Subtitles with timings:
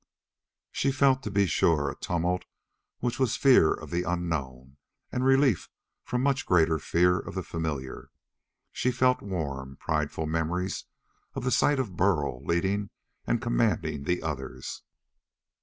[0.71, 2.45] She felt, to be sure, a tumult
[3.01, 4.77] which was fear of the unknown
[5.11, 5.69] and relief
[6.05, 8.09] from much greater fear of the familiar.
[8.71, 10.85] She felt warm, prideful memories
[11.35, 12.89] of the sight of Burl leading
[13.27, 14.81] and commanding the others.